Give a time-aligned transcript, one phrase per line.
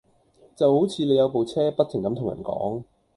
[0.55, 2.85] 就好似你有部車，不停咁同人講